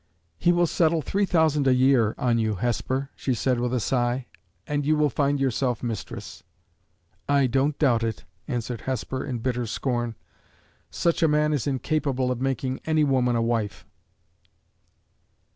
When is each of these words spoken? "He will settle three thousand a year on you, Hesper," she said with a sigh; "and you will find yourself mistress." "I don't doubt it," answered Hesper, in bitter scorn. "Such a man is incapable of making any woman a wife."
"He 0.39 0.51
will 0.51 0.65
settle 0.65 1.03
three 1.03 1.27
thousand 1.27 1.67
a 1.67 1.75
year 1.75 2.15
on 2.17 2.39
you, 2.39 2.55
Hesper," 2.55 3.11
she 3.15 3.35
said 3.35 3.59
with 3.59 3.71
a 3.71 3.79
sigh; 3.79 4.25
"and 4.65 4.83
you 4.83 4.97
will 4.97 5.11
find 5.11 5.39
yourself 5.39 5.83
mistress." 5.83 6.41
"I 7.29 7.45
don't 7.45 7.77
doubt 7.77 8.01
it," 8.01 8.25
answered 8.47 8.81
Hesper, 8.81 9.23
in 9.23 9.37
bitter 9.45 9.67
scorn. 9.67 10.15
"Such 10.89 11.21
a 11.21 11.27
man 11.27 11.53
is 11.53 11.67
incapable 11.67 12.31
of 12.31 12.41
making 12.41 12.79
any 12.83 13.03
woman 13.03 13.35
a 13.35 13.43
wife." 13.43 13.85